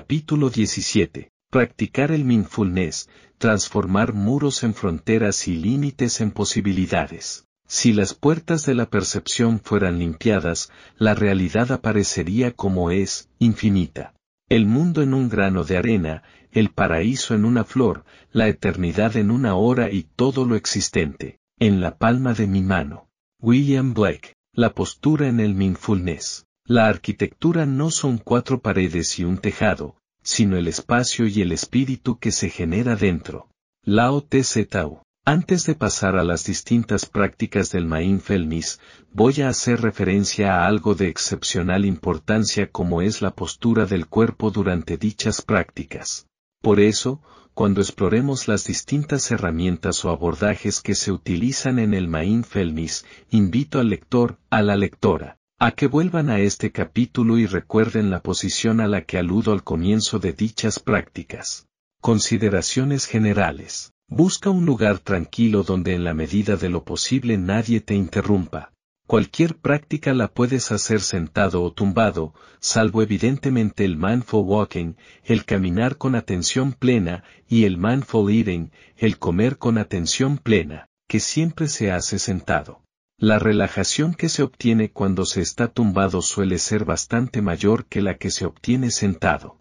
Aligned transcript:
Capítulo 0.00 0.48
17. 0.48 1.32
Practicar 1.50 2.12
el 2.12 2.24
mindfulness, 2.24 3.08
transformar 3.36 4.12
muros 4.14 4.62
en 4.62 4.72
fronteras 4.72 5.48
y 5.48 5.56
límites 5.56 6.20
en 6.20 6.30
posibilidades. 6.30 7.48
Si 7.66 7.92
las 7.92 8.14
puertas 8.14 8.64
de 8.64 8.76
la 8.76 8.88
percepción 8.90 9.58
fueran 9.58 9.98
limpiadas, 9.98 10.70
la 10.98 11.14
realidad 11.14 11.72
aparecería 11.72 12.52
como 12.52 12.92
es, 12.92 13.28
infinita. 13.40 14.14
El 14.48 14.66
mundo 14.66 15.02
en 15.02 15.14
un 15.14 15.28
grano 15.28 15.64
de 15.64 15.78
arena, 15.78 16.22
el 16.52 16.70
paraíso 16.70 17.34
en 17.34 17.44
una 17.44 17.64
flor, 17.64 18.04
la 18.30 18.46
eternidad 18.46 19.16
en 19.16 19.32
una 19.32 19.56
hora 19.56 19.90
y 19.90 20.04
todo 20.04 20.44
lo 20.44 20.54
existente, 20.54 21.40
en 21.58 21.80
la 21.80 21.98
palma 21.98 22.34
de 22.34 22.46
mi 22.46 22.62
mano. 22.62 23.08
William 23.40 23.94
Blake, 23.94 24.34
la 24.52 24.74
postura 24.74 25.26
en 25.26 25.40
el 25.40 25.56
mindfulness. 25.56 26.46
La 26.70 26.86
arquitectura 26.86 27.64
no 27.64 27.90
son 27.90 28.18
cuatro 28.18 28.60
paredes 28.60 29.18
y 29.18 29.24
un 29.24 29.38
tejado, 29.38 29.96
sino 30.22 30.58
el 30.58 30.68
espacio 30.68 31.26
y 31.26 31.40
el 31.40 31.52
espíritu 31.52 32.18
que 32.18 32.30
se 32.30 32.50
genera 32.50 32.94
dentro. 32.94 33.48
Lao 33.84 34.20
Tao. 34.68 35.02
Antes 35.24 35.64
de 35.64 35.74
pasar 35.74 36.16
a 36.16 36.24
las 36.24 36.44
distintas 36.44 37.06
prácticas 37.06 37.72
del 37.72 37.86
mindfulness, 37.86 38.80
voy 39.14 39.40
a 39.40 39.48
hacer 39.48 39.80
referencia 39.80 40.56
a 40.56 40.66
algo 40.66 40.94
de 40.94 41.08
excepcional 41.08 41.86
importancia 41.86 42.70
como 42.70 43.00
es 43.00 43.22
la 43.22 43.30
postura 43.30 43.86
del 43.86 44.06
cuerpo 44.06 44.50
durante 44.50 44.98
dichas 44.98 45.40
prácticas. 45.40 46.26
Por 46.60 46.80
eso, 46.80 47.22
cuando 47.54 47.80
exploremos 47.80 48.46
las 48.46 48.66
distintas 48.66 49.30
herramientas 49.30 50.04
o 50.04 50.10
abordajes 50.10 50.82
que 50.82 50.94
se 50.94 51.12
utilizan 51.12 51.78
en 51.78 51.94
el 51.94 52.08
mindfulness, 52.08 53.06
invito 53.30 53.80
al 53.80 53.88
lector, 53.88 54.38
a 54.50 54.60
la 54.60 54.76
lectora, 54.76 55.37
a 55.60 55.72
que 55.72 55.88
vuelvan 55.88 56.30
a 56.30 56.38
este 56.38 56.70
capítulo 56.70 57.36
y 57.36 57.46
recuerden 57.46 58.10
la 58.10 58.22
posición 58.22 58.80
a 58.80 58.86
la 58.86 59.02
que 59.02 59.18
aludo 59.18 59.52
al 59.52 59.64
comienzo 59.64 60.20
de 60.20 60.32
dichas 60.32 60.78
prácticas. 60.78 61.66
Consideraciones 62.00 63.06
generales. 63.06 63.92
Busca 64.06 64.50
un 64.50 64.66
lugar 64.66 65.00
tranquilo 65.00 65.64
donde 65.64 65.94
en 65.94 66.04
la 66.04 66.14
medida 66.14 66.54
de 66.54 66.68
lo 66.68 66.84
posible 66.84 67.38
nadie 67.38 67.80
te 67.80 67.96
interrumpa. 67.96 68.72
Cualquier 69.08 69.56
práctica 69.56 70.14
la 70.14 70.28
puedes 70.28 70.70
hacer 70.70 71.00
sentado 71.00 71.64
o 71.64 71.72
tumbado, 71.72 72.34
salvo 72.60 73.02
evidentemente 73.02 73.84
el 73.84 73.96
mindful 73.96 74.44
walking, 74.44 74.94
el 75.24 75.44
caminar 75.44 75.96
con 75.96 76.14
atención 76.14 76.72
plena, 76.72 77.24
y 77.48 77.64
el 77.64 77.78
mindful 77.78 78.30
eating, 78.30 78.70
el 78.96 79.18
comer 79.18 79.58
con 79.58 79.76
atención 79.76 80.38
plena, 80.38 80.86
que 81.08 81.18
siempre 81.18 81.66
se 81.66 81.90
hace 81.90 82.20
sentado. 82.20 82.82
La 83.20 83.40
relajación 83.40 84.14
que 84.14 84.28
se 84.28 84.44
obtiene 84.44 84.92
cuando 84.92 85.24
se 85.24 85.40
está 85.40 85.66
tumbado 85.66 86.22
suele 86.22 86.58
ser 86.60 86.84
bastante 86.84 87.42
mayor 87.42 87.86
que 87.86 88.00
la 88.00 88.16
que 88.16 88.30
se 88.30 88.46
obtiene 88.46 88.92
sentado. 88.92 89.58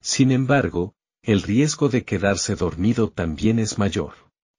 Sin 0.00 0.30
embargo, 0.30 0.94
el 1.24 1.42
riesgo 1.42 1.88
de 1.88 2.04
quedarse 2.04 2.54
dormido 2.54 3.10
también 3.10 3.58
es 3.58 3.76
mayor. 3.76 4.12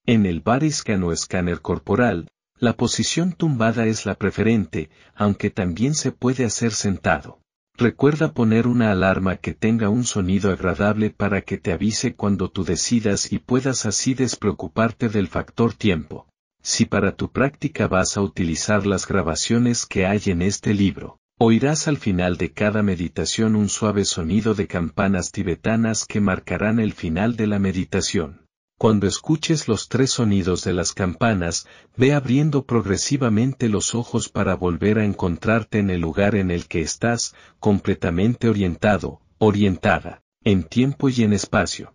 En 0.06 0.26
el 0.26 0.42
Bariscan 0.42 1.04
o 1.04 1.14
escáner 1.14 1.62
corporal, 1.62 2.28
la 2.58 2.76
posición 2.76 3.32
tumbada 3.32 3.86
es 3.86 4.06
la 4.06 4.16
preferente, 4.16 4.90
aunque 5.16 5.50
también 5.50 5.96
se 5.96 6.12
puede 6.12 6.44
hacer 6.44 6.74
sentado. 6.74 7.40
Recuerda 7.78 8.34
poner 8.34 8.68
una 8.68 8.92
alarma 8.92 9.38
que 9.38 9.54
tenga 9.54 9.88
un 9.88 10.04
sonido 10.04 10.52
agradable 10.52 11.12
para 11.12 11.44
que 11.44 11.58
te 11.58 11.72
avise 11.72 12.14
cuando 12.14 12.52
tú 12.52 12.66
decidas 12.66 13.32
y 13.32 13.40
puedas 13.40 13.86
así 13.86 14.16
despreocuparte 14.16 15.08
del 15.08 15.30
factor 15.30 15.74
tiempo. 15.74 16.28
Si 16.68 16.88
para 16.88 17.16
tu 17.16 17.32
práctica 17.32 17.88
vas 17.88 18.18
a 18.18 18.22
utilizar 18.22 18.88
las 18.88 19.08
grabaciones 19.08 19.86
que 19.86 20.08
hay 20.08 20.20
en 20.26 20.42
este 20.42 20.74
libro, 20.74 21.20
Oirás 21.38 21.88
al 21.88 21.98
final 21.98 22.38
de 22.38 22.54
cada 22.54 22.82
meditación 22.82 23.56
un 23.56 23.70
suave 23.70 24.04
sonido 24.04 24.56
de 24.56 24.66
campanas 24.66 25.32
tibetanas 25.32 26.06
que 26.06 26.22
marcarán 26.22 26.80
el 26.80 26.94
final 26.94 27.36
de 27.36 27.46
la 27.46 27.60
meditación. 27.60 28.48
Cuando 28.80 29.06
escuches 29.06 29.68
los 29.68 29.90
tres 29.90 30.10
sonidos 30.10 30.64
de 30.64 30.74
las 30.74 30.94
campanas, 30.94 31.68
ve 31.98 32.14
abriendo 32.14 32.66
progresivamente 32.66 33.70
los 33.70 33.94
ojos 33.94 34.28
para 34.30 34.56
volver 34.56 34.98
a 34.98 35.06
encontrarte 35.06 35.78
en 35.78 35.92
el 35.92 36.02
lugar 36.02 36.34
en 36.34 36.50
el 36.50 36.68
que 36.68 36.82
estás, 36.82 37.36
completamente 37.60 38.50
orientado, 38.50 39.22
orientada, 39.38 40.24
en 40.44 40.64
tiempo 40.64 41.10
y 41.10 41.22
en 41.22 41.34
espacio. 41.34 41.95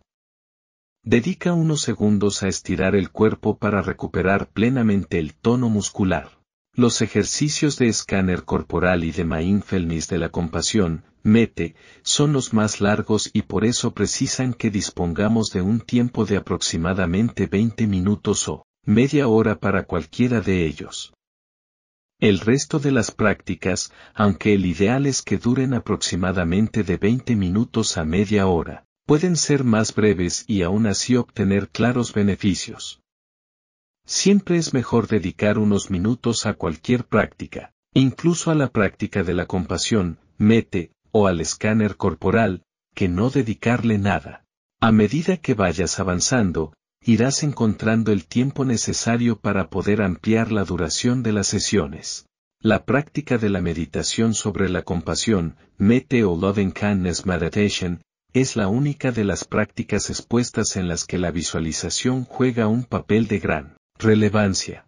Dedica 1.02 1.54
unos 1.54 1.80
segundos 1.80 2.42
a 2.42 2.48
estirar 2.48 2.94
el 2.94 3.10
cuerpo 3.10 3.56
para 3.56 3.80
recuperar 3.80 4.50
plenamente 4.50 5.18
el 5.18 5.34
tono 5.34 5.70
muscular. 5.70 6.38
Los 6.74 7.00
ejercicios 7.00 7.78
de 7.78 7.88
escáner 7.88 8.44
corporal 8.44 9.02
y 9.04 9.10
de 9.10 9.24
mindfulness 9.24 10.08
de 10.08 10.18
la 10.18 10.28
compasión, 10.28 11.04
METE, 11.22 11.74
son 12.02 12.34
los 12.34 12.52
más 12.52 12.82
largos 12.82 13.30
y 13.32 13.42
por 13.42 13.64
eso 13.64 13.94
precisan 13.94 14.52
que 14.52 14.70
dispongamos 14.70 15.52
de 15.52 15.62
un 15.62 15.80
tiempo 15.80 16.26
de 16.26 16.36
aproximadamente 16.36 17.46
20 17.46 17.86
minutos 17.86 18.46
o 18.48 18.66
media 18.84 19.26
hora 19.26 19.58
para 19.58 19.84
cualquiera 19.84 20.42
de 20.42 20.66
ellos. 20.66 21.14
El 22.18 22.40
resto 22.40 22.78
de 22.78 22.92
las 22.92 23.10
prácticas, 23.10 23.90
aunque 24.14 24.52
el 24.52 24.66
ideal 24.66 25.06
es 25.06 25.22
que 25.22 25.38
duren 25.38 25.72
aproximadamente 25.72 26.84
de 26.84 26.98
20 26.98 27.36
minutos 27.36 27.96
a 27.96 28.04
media 28.04 28.46
hora, 28.46 28.84
pueden 29.10 29.34
ser 29.36 29.64
más 29.64 29.92
breves 29.92 30.44
y 30.46 30.62
aún 30.62 30.86
así 30.86 31.16
obtener 31.16 31.68
claros 31.70 32.12
beneficios. 32.12 33.00
Siempre 34.06 34.56
es 34.56 34.72
mejor 34.72 35.08
dedicar 35.08 35.58
unos 35.58 35.90
minutos 35.90 36.46
a 36.46 36.54
cualquier 36.54 37.04
práctica, 37.04 37.72
incluso 37.92 38.52
a 38.52 38.54
la 38.54 38.68
práctica 38.68 39.24
de 39.24 39.34
la 39.34 39.46
compasión, 39.46 40.20
mete, 40.38 40.92
o 41.10 41.26
al 41.26 41.40
escáner 41.40 41.96
corporal, 41.96 42.62
que 42.94 43.08
no 43.08 43.30
dedicarle 43.30 43.98
nada. 43.98 44.44
A 44.80 44.92
medida 44.92 45.38
que 45.38 45.54
vayas 45.54 45.98
avanzando, 45.98 46.72
irás 47.02 47.42
encontrando 47.42 48.12
el 48.12 48.26
tiempo 48.26 48.64
necesario 48.64 49.40
para 49.40 49.70
poder 49.70 50.02
ampliar 50.02 50.52
la 50.52 50.62
duración 50.62 51.24
de 51.24 51.32
las 51.32 51.48
sesiones. 51.48 52.26
La 52.60 52.84
práctica 52.84 53.38
de 53.38 53.48
la 53.48 53.60
meditación 53.60 54.34
sobre 54.34 54.68
la 54.68 54.82
compasión, 54.82 55.56
mete 55.78 56.22
o 56.22 56.36
Loving 56.36 56.70
Kindness 56.70 57.26
Meditation, 57.26 58.02
es 58.32 58.56
la 58.56 58.68
única 58.68 59.10
de 59.12 59.24
las 59.24 59.44
prácticas 59.44 60.10
expuestas 60.10 60.76
en 60.76 60.88
las 60.88 61.04
que 61.04 61.18
la 61.18 61.30
visualización 61.30 62.24
juega 62.24 62.68
un 62.68 62.84
papel 62.84 63.26
de 63.26 63.38
gran 63.38 63.76
Relevancia. 63.98 64.86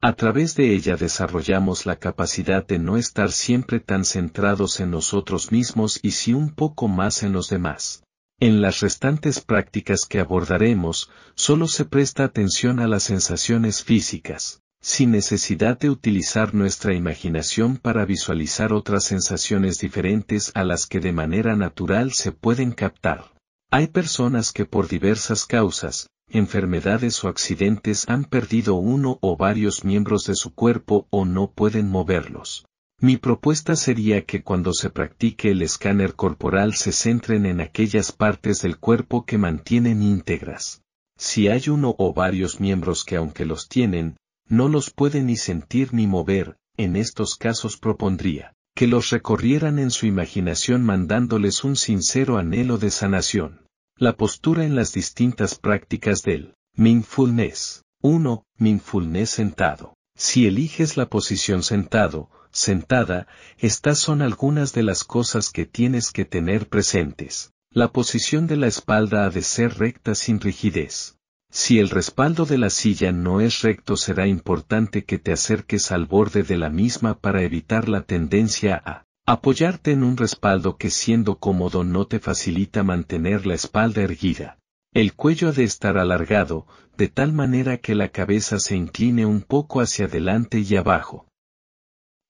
A 0.00 0.14
través 0.14 0.54
de 0.54 0.72
ella 0.74 0.96
desarrollamos 0.96 1.84
la 1.84 1.96
capacidad 1.96 2.64
de 2.66 2.78
no 2.78 2.96
estar 2.96 3.32
siempre 3.32 3.80
tan 3.80 4.04
centrados 4.04 4.78
en 4.80 4.92
nosotros 4.92 5.50
mismos 5.50 5.98
y 6.02 6.12
sí 6.12 6.32
un 6.32 6.54
poco 6.54 6.88
más 6.88 7.22
en 7.22 7.32
los 7.32 7.48
demás. 7.48 8.04
En 8.40 8.62
las 8.62 8.80
restantes 8.80 9.40
prácticas 9.40 10.06
que 10.08 10.20
abordaremos, 10.20 11.10
solo 11.34 11.66
se 11.66 11.84
presta 11.84 12.22
atención 12.22 12.78
a 12.78 12.86
las 12.86 13.02
sensaciones 13.02 13.82
físicas, 13.82 14.62
sin 14.80 15.10
necesidad 15.10 15.78
de 15.78 15.90
utilizar 15.90 16.54
nuestra 16.54 16.94
imaginación 16.94 17.76
para 17.76 18.04
visualizar 18.04 18.72
otras 18.72 19.04
sensaciones 19.04 19.78
diferentes 19.78 20.52
a 20.54 20.64
las 20.64 20.86
que 20.86 21.00
de 21.00 21.12
manera 21.12 21.56
natural 21.56 22.12
se 22.12 22.32
pueden 22.32 22.72
captar. 22.72 23.32
Hay 23.70 23.88
personas 23.88 24.52
que 24.52 24.64
por 24.64 24.88
diversas 24.88 25.44
causas, 25.44 26.08
enfermedades 26.30 27.22
o 27.24 27.28
accidentes 27.28 28.08
han 28.08 28.24
perdido 28.24 28.74
uno 28.74 29.18
o 29.20 29.36
varios 29.36 29.84
miembros 29.84 30.24
de 30.24 30.34
su 30.34 30.54
cuerpo 30.54 31.06
o 31.10 31.24
no 31.24 31.50
pueden 31.50 31.88
moverlos. 31.88 32.64
Mi 33.00 33.16
propuesta 33.16 33.76
sería 33.76 34.24
que 34.24 34.42
cuando 34.42 34.72
se 34.72 34.90
practique 34.90 35.52
el 35.52 35.62
escáner 35.62 36.14
corporal 36.14 36.74
se 36.74 36.92
centren 36.92 37.46
en 37.46 37.60
aquellas 37.60 38.10
partes 38.10 38.60
del 38.60 38.78
cuerpo 38.78 39.24
que 39.24 39.38
mantienen 39.38 40.02
íntegras. 40.02 40.82
Si 41.16 41.48
hay 41.48 41.68
uno 41.68 41.94
o 41.98 42.12
varios 42.12 42.60
miembros 42.60 43.04
que 43.04 43.16
aunque 43.16 43.44
los 43.44 43.68
tienen, 43.68 44.16
no 44.48 44.68
los 44.68 44.90
pueden 44.90 45.26
ni 45.26 45.36
sentir 45.36 45.92
ni 45.92 46.06
mover, 46.06 46.56
en 46.76 46.96
estos 46.96 47.36
casos 47.36 47.76
propondría 47.76 48.54
que 48.78 48.86
los 48.86 49.10
recorrieran 49.10 49.80
en 49.80 49.90
su 49.90 50.06
imaginación 50.06 50.84
mandándoles 50.84 51.64
un 51.64 51.74
sincero 51.74 52.38
anhelo 52.38 52.78
de 52.78 52.92
sanación. 52.92 53.66
La 53.96 54.16
postura 54.16 54.64
en 54.64 54.76
las 54.76 54.92
distintas 54.92 55.56
prácticas 55.56 56.22
del 56.22 56.54
mindfulness. 56.76 57.82
1. 58.02 58.44
Mindfulness 58.56 59.30
sentado. 59.30 59.96
Si 60.14 60.46
eliges 60.46 60.96
la 60.96 61.08
posición 61.08 61.64
sentado, 61.64 62.30
sentada, 62.52 63.26
estas 63.58 63.98
son 63.98 64.22
algunas 64.22 64.72
de 64.72 64.84
las 64.84 65.02
cosas 65.02 65.50
que 65.50 65.66
tienes 65.66 66.12
que 66.12 66.24
tener 66.24 66.68
presentes. 66.68 67.50
La 67.72 67.90
posición 67.90 68.46
de 68.46 68.58
la 68.58 68.68
espalda 68.68 69.24
ha 69.24 69.30
de 69.30 69.42
ser 69.42 69.76
recta 69.78 70.14
sin 70.14 70.38
rigidez. 70.38 71.17
Si 71.50 71.78
el 71.78 71.88
respaldo 71.88 72.44
de 72.44 72.58
la 72.58 72.70
silla 72.70 73.10
no 73.10 73.40
es 73.40 73.62
recto 73.62 73.96
será 73.96 74.26
importante 74.26 75.04
que 75.04 75.18
te 75.18 75.32
acerques 75.32 75.90
al 75.92 76.06
borde 76.06 76.42
de 76.42 76.58
la 76.58 76.68
misma 76.68 77.18
para 77.18 77.42
evitar 77.42 77.88
la 77.88 78.02
tendencia 78.02 78.80
a 78.84 79.04
apoyarte 79.26 79.92
en 79.92 80.04
un 80.04 80.16
respaldo 80.16 80.76
que 80.76 80.90
siendo 80.90 81.38
cómodo 81.38 81.84
no 81.84 82.06
te 82.06 82.18
facilita 82.20 82.82
mantener 82.82 83.46
la 83.46 83.54
espalda 83.54 84.02
erguida. 84.02 84.58
El 84.92 85.14
cuello 85.14 85.48
ha 85.48 85.52
de 85.52 85.64
estar 85.64 85.98
alargado, 85.98 86.66
de 86.96 87.08
tal 87.08 87.32
manera 87.32 87.76
que 87.78 87.94
la 87.94 88.08
cabeza 88.08 88.58
se 88.58 88.74
incline 88.74 89.26
un 89.26 89.42
poco 89.42 89.80
hacia 89.80 90.06
adelante 90.06 90.60
y 90.60 90.76
abajo. 90.76 91.26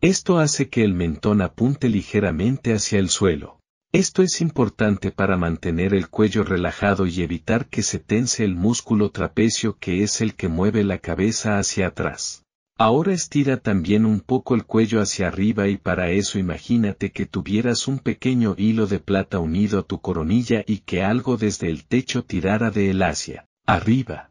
Esto 0.00 0.38
hace 0.38 0.68
que 0.68 0.84
el 0.84 0.94
mentón 0.94 1.40
apunte 1.40 1.88
ligeramente 1.88 2.72
hacia 2.72 2.98
el 2.98 3.08
suelo. 3.08 3.57
Esto 3.92 4.22
es 4.22 4.42
importante 4.42 5.10
para 5.10 5.38
mantener 5.38 5.94
el 5.94 6.10
cuello 6.10 6.44
relajado 6.44 7.06
y 7.06 7.22
evitar 7.22 7.70
que 7.70 7.82
se 7.82 7.98
tense 7.98 8.44
el 8.44 8.54
músculo 8.54 9.10
trapecio 9.10 9.78
que 9.80 10.02
es 10.02 10.20
el 10.20 10.34
que 10.34 10.48
mueve 10.48 10.84
la 10.84 10.98
cabeza 10.98 11.58
hacia 11.58 11.86
atrás. 11.86 12.44
Ahora 12.76 13.14
estira 13.14 13.56
también 13.56 14.04
un 14.04 14.20
poco 14.20 14.54
el 14.54 14.66
cuello 14.66 15.00
hacia 15.00 15.28
arriba 15.28 15.68
y 15.68 15.78
para 15.78 16.10
eso 16.10 16.38
imagínate 16.38 17.12
que 17.12 17.24
tuvieras 17.24 17.88
un 17.88 17.98
pequeño 17.98 18.54
hilo 18.58 18.86
de 18.86 18.98
plata 19.00 19.38
unido 19.38 19.80
a 19.80 19.82
tu 19.84 20.02
coronilla 20.02 20.64
y 20.66 20.80
que 20.80 21.02
algo 21.02 21.38
desde 21.38 21.70
el 21.70 21.86
techo 21.86 22.24
tirara 22.24 22.70
de 22.70 22.90
él 22.90 23.02
hacia 23.02 23.46
arriba. 23.66 24.30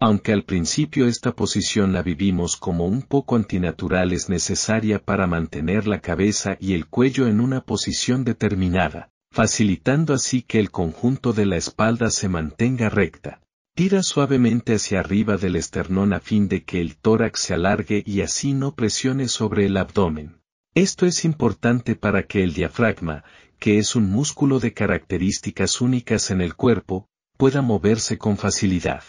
Aunque 0.00 0.32
al 0.32 0.44
principio 0.44 1.08
esta 1.08 1.32
posición 1.32 1.92
la 1.92 2.02
vivimos 2.02 2.56
como 2.56 2.86
un 2.86 3.02
poco 3.02 3.34
antinatural 3.34 4.12
es 4.12 4.28
necesaria 4.28 5.00
para 5.04 5.26
mantener 5.26 5.88
la 5.88 6.00
cabeza 6.00 6.56
y 6.60 6.74
el 6.74 6.86
cuello 6.86 7.26
en 7.26 7.40
una 7.40 7.62
posición 7.62 8.22
determinada, 8.22 9.10
facilitando 9.32 10.14
así 10.14 10.42
que 10.42 10.60
el 10.60 10.70
conjunto 10.70 11.32
de 11.32 11.46
la 11.46 11.56
espalda 11.56 12.10
se 12.10 12.28
mantenga 12.28 12.88
recta. 12.88 13.40
Tira 13.74 14.04
suavemente 14.04 14.74
hacia 14.74 15.00
arriba 15.00 15.36
del 15.36 15.56
esternón 15.56 16.12
a 16.12 16.20
fin 16.20 16.46
de 16.46 16.62
que 16.62 16.80
el 16.80 16.96
tórax 16.96 17.40
se 17.40 17.54
alargue 17.54 18.04
y 18.06 18.20
así 18.20 18.52
no 18.52 18.76
presione 18.76 19.26
sobre 19.26 19.66
el 19.66 19.76
abdomen. 19.76 20.40
Esto 20.74 21.06
es 21.06 21.24
importante 21.24 21.96
para 21.96 22.22
que 22.22 22.44
el 22.44 22.54
diafragma, 22.54 23.24
que 23.58 23.78
es 23.78 23.96
un 23.96 24.08
músculo 24.10 24.60
de 24.60 24.74
características 24.74 25.80
únicas 25.80 26.30
en 26.30 26.40
el 26.40 26.54
cuerpo, 26.54 27.08
pueda 27.36 27.62
moverse 27.62 28.16
con 28.16 28.36
facilidad. 28.36 29.02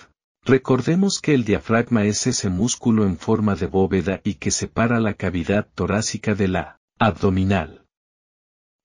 Recordemos 0.45 1.19
que 1.19 1.33
el 1.33 1.43
diafragma 1.43 2.05
es 2.05 2.25
ese 2.25 2.49
músculo 2.49 3.05
en 3.05 3.17
forma 3.17 3.55
de 3.55 3.67
bóveda 3.67 4.21
y 4.23 4.35
que 4.35 4.51
separa 4.51 4.99
la 4.99 5.13
cavidad 5.13 5.67
torácica 5.75 6.33
de 6.33 6.47
la 6.47 6.79
abdominal. 6.97 7.85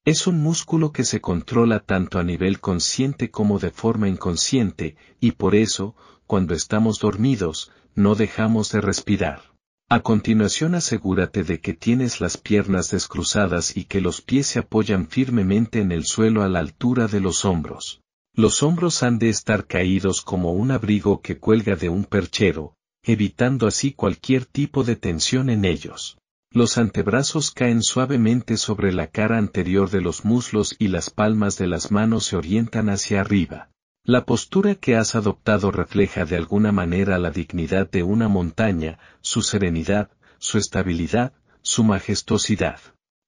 Es 0.05 0.27
un 0.27 0.43
músculo 0.43 0.93
que 0.93 1.05
se 1.05 1.23
controla 1.23 1.81
tanto 1.81 2.19
a 2.19 2.25
nivel 2.25 2.61
consciente 2.61 3.31
como 3.31 3.59
de 3.59 3.71
forma 3.71 4.09
inconsciente, 4.09 4.97
y 5.19 5.33
por 5.33 5.55
eso, 5.55 5.97
cuando 6.27 6.55
estamos 6.55 6.99
dormidos, 6.99 7.73
no 7.95 8.15
dejamos 8.15 8.71
de 8.71 8.83
respirar. 8.83 9.55
A 9.89 10.01
continuación 10.01 10.75
asegúrate 10.75 11.45
de 11.45 11.61
que 11.61 11.73
tienes 11.73 12.21
las 12.21 12.37
piernas 12.37 12.91
descruzadas 12.91 13.77
y 13.77 13.85
que 13.85 14.03
los 14.03 14.21
pies 14.21 14.49
se 14.49 14.59
apoyan 14.59 15.09
firmemente 15.09 15.81
en 15.81 15.93
el 15.93 16.05
suelo 16.05 16.43
a 16.43 16.49
la 16.49 16.59
altura 16.59 17.07
de 17.07 17.21
los 17.21 17.47
hombros. 17.47 18.03
Los 18.37 18.65
hombros 18.65 19.05
han 19.05 19.21
de 19.21 19.29
estar 19.29 19.69
caídos 19.69 20.21
como 20.21 20.53
un 20.53 20.73
abrigo 20.73 21.21
que 21.21 21.39
cuelga 21.39 21.77
de 21.77 21.89
un 21.89 22.05
perchero, 22.05 22.75
evitando 23.05 23.69
así 23.69 23.93
cualquier 23.93 24.45
tipo 24.45 24.83
de 24.83 24.97
tensión 24.97 25.51
en 25.51 25.65
ellos. 25.65 26.19
Los 26.51 26.77
antebrazos 26.77 27.53
caen 27.53 27.81
suavemente 27.81 28.57
sobre 28.57 28.93
la 28.93 29.07
cara 29.07 29.39
anterior 29.39 29.89
de 29.89 30.01
los 30.01 30.25
muslos 30.25 30.75
y 30.81 30.89
las 30.89 31.11
palmas 31.11 31.59
de 31.59 31.69
las 31.69 31.93
manos 31.93 32.27
se 32.27 32.37
orientan 32.37 32.89
hacia 32.89 33.21
arriba. 33.21 33.71
La 34.03 34.25
postura 34.25 34.75
que 34.75 34.97
has 34.97 35.15
adoptado 35.15 35.71
refleja 35.71 36.25
de 36.25 36.37
alguna 36.37 36.73
manera 36.73 37.19
la 37.19 37.31
dignidad 37.31 37.89
de 37.89 38.03
una 38.03 38.29
montaña, 38.29 38.99
su 39.21 39.43
serenidad, 39.43 40.11
su 40.39 40.59
estabilidad, 40.59 41.35
su 41.63 41.85
majestuosidad. 41.85 42.81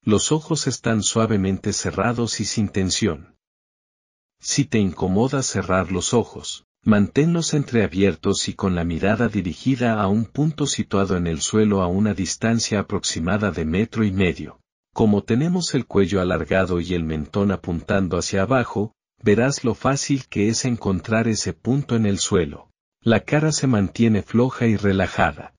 Los 0.03 0.33
ojos 0.33 0.67
están 0.67 1.05
suavemente 1.05 1.73
cerrados 1.73 2.41
y 2.41 2.45
sin 2.45 2.69
tensión. 2.69 3.36
Si 4.41 4.65
te 4.65 4.79
incomoda 4.79 5.43
cerrar 5.43 5.91
los 5.91 6.15
ojos, 6.15 6.67
manténlos 6.83 7.53
entreabiertos 7.55 8.49
y 8.49 8.55
con 8.55 8.75
la 8.75 8.85
mirada 8.85 9.29
dirigida 9.29 10.01
a 10.01 10.07
un 10.09 10.25
punto 10.25 10.67
situado 10.67 11.17
en 11.17 11.27
el 11.27 11.41
suelo 11.41 11.83
a 11.83 11.89
una 11.89 12.15
distancia 12.15 12.81
aproximada 12.81 13.51
de 13.51 13.65
metro 13.65 14.05
y 14.05 14.13
medio. 14.13 14.61
Como 14.93 15.25
tenemos 15.25 15.75
el 15.75 15.87
cuello 15.87 16.21
alargado 16.21 16.81
y 16.81 16.95
el 16.95 17.05
mentón 17.05 17.51
apuntando 17.51 18.17
hacia 18.17 18.43
abajo, 18.43 18.93
verás 19.23 19.65
lo 19.65 19.75
fácil 19.75 20.27
que 20.29 20.49
es 20.49 20.65
encontrar 20.65 21.29
ese 21.29 21.53
punto 21.53 21.97
en 21.97 22.07
el 22.07 22.19
suelo. 22.19 22.71
La 23.01 23.21
cara 23.21 23.53
se 23.53 23.67
mantiene 23.67 24.23
floja 24.23 24.67
y 24.67 24.77
relajada. 24.77 25.55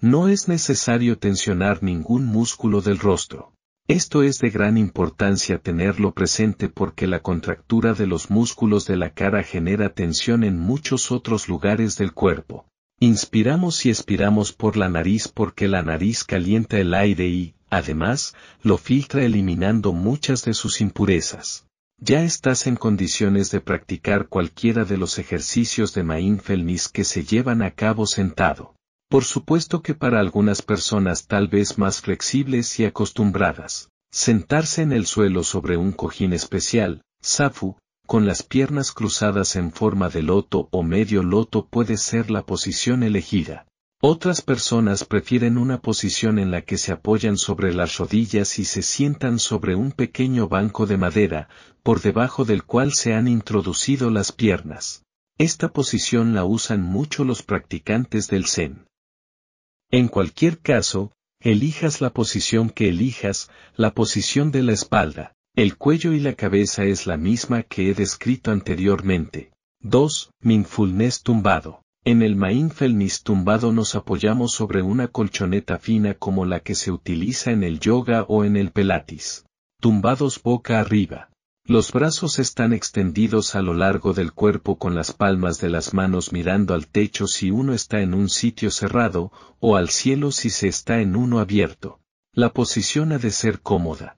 No 0.00 0.28
es 0.28 0.46
necesario 0.46 1.18
tensionar 1.18 1.82
ningún 1.82 2.26
músculo 2.26 2.80
del 2.80 2.98
rostro. 2.98 3.54
Esto 3.88 4.22
es 4.22 4.38
de 4.38 4.50
gran 4.50 4.76
importancia 4.76 5.56
tenerlo 5.56 6.12
presente 6.12 6.68
porque 6.68 7.06
la 7.06 7.20
contractura 7.20 7.94
de 7.94 8.06
los 8.06 8.28
músculos 8.28 8.86
de 8.86 8.98
la 8.98 9.14
cara 9.14 9.42
genera 9.42 9.94
tensión 9.94 10.44
en 10.44 10.58
muchos 10.58 11.10
otros 11.10 11.48
lugares 11.48 11.96
del 11.96 12.12
cuerpo. 12.12 12.66
Inspiramos 13.00 13.86
y 13.86 13.88
expiramos 13.88 14.52
por 14.52 14.76
la 14.76 14.90
nariz 14.90 15.28
porque 15.28 15.68
la 15.68 15.82
nariz 15.82 16.22
calienta 16.24 16.78
el 16.78 16.92
aire 16.92 17.28
y, 17.28 17.54
además, 17.70 18.34
lo 18.62 18.76
filtra 18.76 19.24
eliminando 19.24 19.94
muchas 19.94 20.44
de 20.44 20.52
sus 20.52 20.82
impurezas. 20.82 21.66
Ya 21.98 22.24
estás 22.24 22.66
en 22.66 22.76
condiciones 22.76 23.50
de 23.50 23.62
practicar 23.62 24.28
cualquiera 24.28 24.84
de 24.84 24.98
los 24.98 25.18
ejercicios 25.18 25.94
de 25.94 26.02
mindfulness 26.04 26.90
que 26.90 27.04
se 27.04 27.24
llevan 27.24 27.62
a 27.62 27.70
cabo 27.70 28.06
sentado. 28.06 28.74
Por 29.10 29.24
supuesto 29.24 29.80
que 29.80 29.94
para 29.94 30.20
algunas 30.20 30.60
personas 30.60 31.26
tal 31.26 31.48
vez 31.48 31.78
más 31.78 32.02
flexibles 32.02 32.78
y 32.78 32.84
acostumbradas, 32.84 33.88
sentarse 34.10 34.82
en 34.82 34.92
el 34.92 35.06
suelo 35.06 35.44
sobre 35.44 35.78
un 35.78 35.92
cojín 35.92 36.34
especial, 36.34 37.00
safu, 37.22 37.78
con 38.06 38.26
las 38.26 38.42
piernas 38.42 38.92
cruzadas 38.92 39.56
en 39.56 39.72
forma 39.72 40.10
de 40.10 40.22
loto 40.22 40.68
o 40.72 40.82
medio 40.82 41.22
loto 41.22 41.66
puede 41.66 41.96
ser 41.96 42.30
la 42.30 42.44
posición 42.44 43.02
elegida. 43.02 43.66
Otras 44.00 44.42
personas 44.42 45.04
prefieren 45.04 45.56
una 45.56 45.80
posición 45.80 46.38
en 46.38 46.50
la 46.50 46.62
que 46.62 46.76
se 46.76 46.92
apoyan 46.92 47.36
sobre 47.36 47.72
las 47.74 47.96
rodillas 47.96 48.58
y 48.58 48.64
se 48.64 48.82
sientan 48.82 49.38
sobre 49.38 49.74
un 49.74 49.92
pequeño 49.92 50.48
banco 50.48 50.86
de 50.86 50.98
madera, 50.98 51.48
por 51.82 52.00
debajo 52.02 52.44
del 52.44 52.62
cual 52.64 52.92
se 52.92 53.14
han 53.14 53.26
introducido 53.26 54.10
las 54.10 54.32
piernas. 54.32 55.02
Esta 55.38 55.72
posición 55.72 56.34
la 56.34 56.44
usan 56.44 56.82
mucho 56.82 57.24
los 57.24 57.42
practicantes 57.42 58.28
del 58.28 58.46
Zen. 58.46 58.87
En 59.90 60.08
cualquier 60.08 60.58
caso, 60.58 61.12
elijas 61.40 62.02
la 62.02 62.10
posición 62.10 62.68
que 62.68 62.88
elijas, 62.88 63.50
la 63.74 63.94
posición 63.94 64.50
de 64.50 64.62
la 64.62 64.72
espalda, 64.72 65.32
el 65.56 65.78
cuello 65.78 66.12
y 66.12 66.20
la 66.20 66.34
cabeza 66.34 66.84
es 66.84 67.06
la 67.06 67.16
misma 67.16 67.62
que 67.62 67.90
he 67.90 67.94
descrito 67.94 68.50
anteriormente. 68.50 69.50
2. 69.80 70.30
Mindfulness 70.42 71.22
tumbado. 71.22 71.82
En 72.04 72.22
el 72.22 72.36
mindfulness 72.36 73.22
tumbado 73.22 73.72
nos 73.72 73.94
apoyamos 73.94 74.52
sobre 74.52 74.82
una 74.82 75.08
colchoneta 75.08 75.78
fina 75.78 76.14
como 76.14 76.44
la 76.44 76.60
que 76.60 76.74
se 76.74 76.90
utiliza 76.90 77.50
en 77.50 77.64
el 77.64 77.80
yoga 77.80 78.24
o 78.28 78.44
en 78.44 78.56
el 78.56 78.70
pilates. 78.72 79.46
Tumbados 79.80 80.42
boca 80.42 80.80
arriba. 80.80 81.30
Los 81.70 81.92
brazos 81.92 82.38
están 82.38 82.72
extendidos 82.72 83.54
a 83.54 83.60
lo 83.60 83.74
largo 83.74 84.14
del 84.14 84.32
cuerpo 84.32 84.78
con 84.78 84.94
las 84.94 85.12
palmas 85.12 85.60
de 85.60 85.68
las 85.68 85.92
manos 85.92 86.32
mirando 86.32 86.72
al 86.72 86.86
techo 86.86 87.26
si 87.26 87.50
uno 87.50 87.74
está 87.74 88.00
en 88.00 88.14
un 88.14 88.30
sitio 88.30 88.70
cerrado, 88.70 89.32
o 89.60 89.76
al 89.76 89.90
cielo 89.90 90.32
si 90.32 90.48
se 90.48 90.66
está 90.66 91.02
en 91.02 91.14
uno 91.14 91.40
abierto. 91.40 92.00
La 92.32 92.54
posición 92.54 93.12
ha 93.12 93.18
de 93.18 93.30
ser 93.30 93.60
cómoda. 93.60 94.16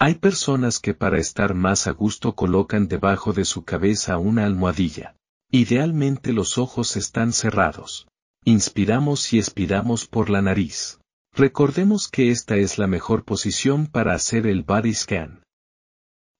Hay 0.00 0.16
personas 0.16 0.80
que 0.80 0.94
para 0.94 1.18
estar 1.18 1.54
más 1.54 1.86
a 1.86 1.92
gusto 1.92 2.34
colocan 2.34 2.88
debajo 2.88 3.32
de 3.32 3.44
su 3.44 3.64
cabeza 3.64 4.18
una 4.18 4.44
almohadilla. 4.44 5.14
Idealmente 5.52 6.32
los 6.32 6.58
ojos 6.58 6.96
están 6.96 7.32
cerrados. 7.32 8.08
Inspiramos 8.44 9.32
y 9.32 9.38
expiramos 9.38 10.08
por 10.08 10.28
la 10.28 10.42
nariz. 10.42 10.98
Recordemos 11.32 12.08
que 12.08 12.32
esta 12.32 12.56
es 12.56 12.78
la 12.78 12.88
mejor 12.88 13.24
posición 13.24 13.86
para 13.86 14.14
hacer 14.14 14.48
el 14.48 14.64
body 14.64 14.92
scan. 14.92 15.42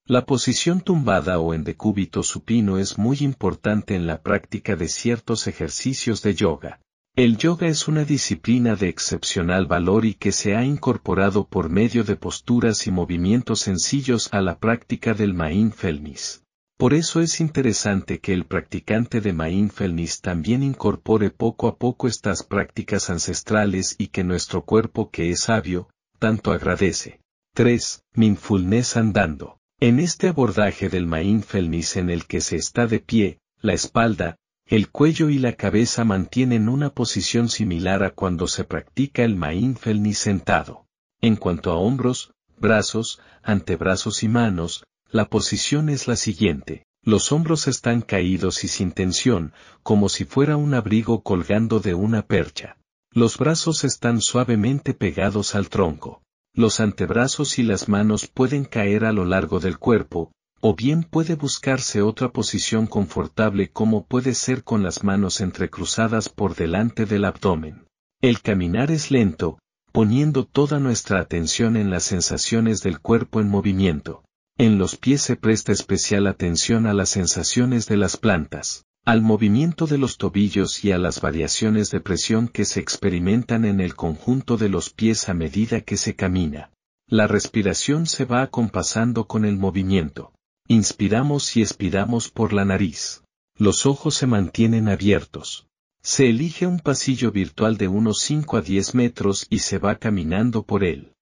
La 0.05 0.25
posición 0.25 0.81
tumbada 0.81 1.39
o 1.39 1.53
en 1.53 1.63
decúbito 1.63 2.23
supino 2.23 2.77
es 2.77 2.97
muy 2.97 3.19
importante 3.21 3.95
en 3.95 4.05
la 4.05 4.21
práctica 4.21 4.75
de 4.75 4.89
ciertos 4.89 5.47
ejercicios 5.47 6.21
de 6.21 6.35
yoga. 6.35 6.81
El 7.15 7.37
yoga 7.37 7.67
es 7.67 7.87
una 7.87 8.03
disciplina 8.03 8.75
de 8.75 8.89
excepcional 8.89 9.65
valor 9.65 10.03
y 10.03 10.15
que 10.15 10.33
se 10.33 10.57
ha 10.57 10.65
incorporado 10.65 11.47
por 11.47 11.69
medio 11.69 12.03
de 12.03 12.17
posturas 12.17 12.85
y 12.85 12.91
movimientos 12.91 13.61
sencillos 13.61 14.27
a 14.33 14.41
la 14.41 14.59
práctica 14.59 15.13
del 15.13 15.33
mindfulness. 15.33 16.43
Por 16.77 16.93
eso 16.93 17.21
es 17.21 17.39
interesante 17.39 18.19
que 18.19 18.33
el 18.33 18.43
practicante 18.43 19.21
de 19.21 19.31
mindfulness 19.31 20.19
también 20.19 20.63
incorpore 20.63 21.29
poco 21.29 21.69
a 21.69 21.77
poco 21.77 22.09
estas 22.09 22.43
prácticas 22.43 23.09
ancestrales 23.09 23.95
y 23.97 24.07
que 24.07 24.25
nuestro 24.25 24.65
cuerpo 24.65 25.11
que 25.11 25.29
es 25.29 25.43
sabio, 25.43 25.87
tanto 26.19 26.51
agradece. 26.51 27.21
3. 27.53 28.03
Mindfulness 28.15 28.97
andando. 28.97 29.59
En 29.83 29.99
este 29.99 30.29
abordaje 30.29 30.87
del 30.87 31.07
mindfulness 31.07 31.97
en 31.97 32.09
el 32.09 32.25
que 32.25 32.39
se 32.39 32.55
está 32.55 32.87
de 32.87 33.01
pie, 33.01 33.39
la 33.59 33.73
espalda, 33.73 34.37
el 34.65 34.89
cuello 34.89 35.27
y 35.27 35.39
la 35.39 35.57
cabeza 35.57 36.05
mantienen 36.05 36.69
una 36.69 36.91
posición 36.91 37.49
similar 37.49 38.01
a 38.01 38.11
cuando 38.11 38.47
se 38.47 38.63
practica 38.63 39.25
el 39.25 39.35
mindfulness 39.35 40.19
sentado. 40.19 40.85
En 41.19 41.35
cuanto 41.35 41.69
a 41.69 41.75
hombros, 41.75 42.31
brazos, 42.57 43.19
antebrazos 43.43 44.23
y 44.23 44.29
manos, 44.29 44.85
la 45.09 45.25
posición 45.25 45.89
es 45.89 46.07
la 46.07 46.15
siguiente. 46.15 46.85
Los 47.01 47.33
hombros 47.33 47.67
están 47.67 48.03
caídos 48.03 48.63
y 48.63 48.69
sin 48.69 48.93
tensión, 48.93 49.51
como 49.81 50.07
si 50.07 50.23
fuera 50.23 50.55
un 50.55 50.75
abrigo 50.75 51.23
colgando 51.23 51.81
de 51.81 51.93
una 51.93 52.25
percha. 52.25 52.77
Los 53.11 53.37
brazos 53.37 53.83
están 53.83 54.21
suavemente 54.21 54.93
pegados 54.93 55.55
al 55.55 55.67
tronco. 55.67 56.22
Los 56.55 56.79
antebrazos 56.79 57.57
y 57.57 57.63
las 57.63 57.89
manos 57.89 58.27
pueden 58.27 58.63
caer 58.63 59.05
a 59.05 59.11
lo 59.11 59.25
largo 59.25 59.59
del 59.59 59.79
cuerpo, 59.79 60.31
o 60.61 60.75
bien 60.75 61.03
puede 61.03 61.33
buscarse 61.33 62.03
otra 62.03 62.31
posición 62.31 62.85
confortable 62.85 63.71
como 63.71 64.05
puede 64.05 64.35
ser 64.35 64.63
con 64.63 64.83
las 64.83 65.03
manos 65.03 65.41
entrecruzadas 65.41 66.29
por 66.29 66.55
delante 66.55 67.07
del 67.07 67.25
abdomen. 67.25 67.87
El 68.21 68.41
caminar 68.41 68.91
es 68.91 69.09
lento, 69.09 69.57
poniendo 69.91 70.45
toda 70.45 70.79
nuestra 70.79 71.19
atención 71.19 71.75
en 71.75 71.89
las 71.89 72.03
sensaciones 72.03 72.83
del 72.83 72.99
cuerpo 72.99 73.41
en 73.41 73.49
movimiento. 73.49 74.23
En 74.55 74.77
los 74.77 74.95
pies 74.95 75.23
se 75.23 75.35
presta 75.35 75.71
especial 75.71 76.27
atención 76.27 76.85
a 76.85 76.93
las 76.93 77.09
sensaciones 77.09 77.87
de 77.87 77.97
las 77.97 78.15
plantas, 78.15 78.85
al 79.05 79.21
movimiento 79.21 79.85
de 79.85 79.97
los 79.97 80.17
tobillos 80.17 80.85
y 80.85 80.93
a 80.93 80.97
las 80.97 81.19
variaciones 81.19 81.91
de 81.91 81.99
presión 81.99 82.47
que 82.47 82.63
se 82.63 82.79
experimentan 82.79 83.65
en 83.65 83.81
el 83.81 83.95
conjunto 83.95 84.55
de 84.55 84.69
los 84.69 84.91
pies 84.91 85.27
a 85.27 85.33
medida 85.33 85.81
que 85.81 85.97
se 85.97 86.15
camina. 86.15 86.71
La 87.07 87.27
respiración 87.27 88.05
se 88.05 88.23
va 88.23 88.41
acompasando 88.41 89.27
con 89.27 89.43
el 89.43 89.57
movimiento. 89.57 90.31
Inspiramos 90.69 91.57
y 91.57 91.61
expiramos 91.61 92.29
por 92.29 92.53
la 92.53 92.63
nariz. 92.63 93.23
Los 93.57 93.85
ojos 93.85 94.15
se 94.15 94.25
mantienen 94.25 94.87
abiertos. 94.87 95.67
Se 96.01 96.29
elige 96.29 96.65
un 96.65 96.79
pasillo 96.79 97.31
virtual 97.31 97.77
de 97.77 97.89
unos 97.89 98.19
5 98.19 98.57
a 98.57 98.61
10 98.61 98.95
metros 98.95 99.45
y 99.49 99.59
se 99.59 99.79
va 99.79 99.95
caminando 99.95 100.63
por 100.63 100.85
él. 100.85 101.13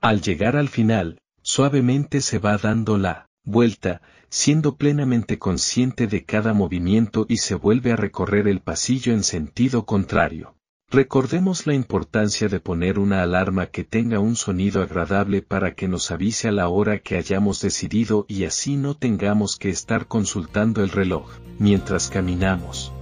Al 0.00 0.20
llegar 0.20 0.56
al 0.56 0.68
final, 0.68 1.20
suavemente 1.42 2.20
se 2.20 2.38
va 2.38 2.56
dando 2.58 2.96
la 2.96 3.26
vuelta, 3.46 4.02
siendo 4.28 4.76
plenamente 4.76 5.38
consciente 5.38 6.06
de 6.06 6.24
cada 6.24 6.52
movimiento 6.52 7.24
y 7.28 7.38
se 7.38 7.54
vuelve 7.54 7.92
a 7.92 7.96
recorrer 7.96 8.48
el 8.48 8.60
pasillo 8.60 9.14
en 9.14 9.22
sentido 9.22 9.86
contrario. 9.86 10.54
Recordemos 10.88 11.66
la 11.66 11.74
importancia 11.74 12.48
de 12.48 12.60
poner 12.60 12.98
una 12.98 13.22
alarma 13.22 13.66
que 13.66 13.82
tenga 13.82 14.20
un 14.20 14.36
sonido 14.36 14.82
agradable 14.82 15.42
para 15.42 15.74
que 15.74 15.88
nos 15.88 16.10
avise 16.12 16.48
a 16.48 16.52
la 16.52 16.68
hora 16.68 16.98
que 16.98 17.16
hayamos 17.16 17.60
decidido 17.60 18.24
y 18.28 18.44
así 18.44 18.76
no 18.76 18.94
tengamos 18.94 19.56
que 19.56 19.68
estar 19.68 20.06
consultando 20.06 20.84
el 20.84 20.90
reloj 20.90 21.28
mientras 21.58 22.08
caminamos. 22.08 22.92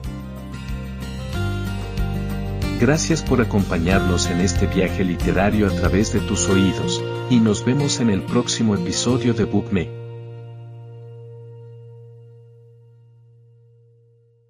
Gracias 2.80 3.22
por 3.22 3.40
acompañarnos 3.40 4.30
en 4.30 4.40
este 4.40 4.66
viaje 4.66 5.04
literario 5.04 5.66
a 5.66 5.70
través 5.70 6.12
de 6.12 6.20
tus 6.20 6.48
oídos, 6.48 7.02
y 7.30 7.38
nos 7.38 7.64
vemos 7.64 8.00
en 8.00 8.10
el 8.10 8.22
próximo 8.22 8.74
episodio 8.74 9.32
de 9.32 9.44
BookMe. 9.44 10.03